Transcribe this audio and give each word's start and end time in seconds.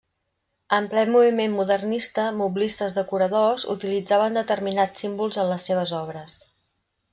En 0.77 0.85
ple 0.93 1.01
moviment 1.15 1.53
modernista, 1.57 2.25
moblistes 2.39 2.97
decoradors, 2.97 3.67
utilitzaven 3.75 4.41
determinats 4.41 5.05
símbols 5.07 5.41
en 5.45 5.49
les 5.55 5.71
seves 5.71 5.97
obres. 6.03 6.39